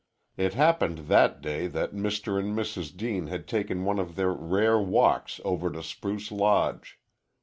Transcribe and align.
It 0.35 0.55
happened 0.55 1.09
that 1.13 1.41
day 1.41 1.67
that 1.67 1.93
Mr. 1.93 2.39
and 2.39 2.57
Mrs. 2.57 2.97
Deane 2.97 3.27
had 3.27 3.47
taken 3.47 3.85
one 3.85 3.99
of 3.99 4.15
their 4.15 4.33
rare 4.33 4.79
walks 4.79 5.39
over 5.45 5.69
to 5.71 5.83
Spruce 5.83 6.31
Lodge. 6.31 6.99